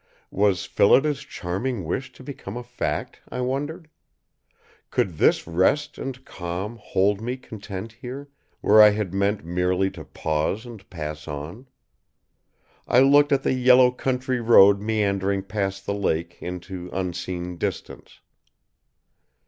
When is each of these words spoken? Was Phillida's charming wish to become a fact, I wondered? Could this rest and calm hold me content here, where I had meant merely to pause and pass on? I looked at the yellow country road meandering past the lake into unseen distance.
Was 0.31 0.65
Phillida's 0.65 1.19
charming 1.21 1.83
wish 1.83 2.11
to 2.13 2.23
become 2.23 2.57
a 2.57 2.63
fact, 2.63 3.21
I 3.29 3.41
wondered? 3.41 3.87
Could 4.89 5.17
this 5.19 5.45
rest 5.45 5.99
and 5.99 6.25
calm 6.25 6.79
hold 6.81 7.21
me 7.21 7.37
content 7.37 7.91
here, 7.91 8.27
where 8.61 8.81
I 8.81 8.89
had 8.89 9.13
meant 9.13 9.45
merely 9.45 9.91
to 9.91 10.03
pause 10.03 10.65
and 10.65 10.89
pass 10.89 11.27
on? 11.27 11.67
I 12.87 13.01
looked 13.01 13.31
at 13.31 13.43
the 13.43 13.53
yellow 13.53 13.91
country 13.91 14.39
road 14.41 14.81
meandering 14.81 15.43
past 15.43 15.85
the 15.85 15.93
lake 15.93 16.35
into 16.41 16.89
unseen 16.91 17.57
distance. 17.57 18.21